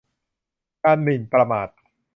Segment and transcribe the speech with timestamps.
[0.83, 1.67] การหมิ่นประมาท